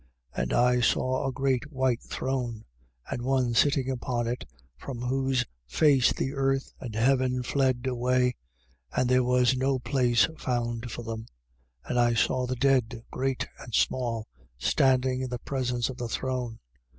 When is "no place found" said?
9.55-10.89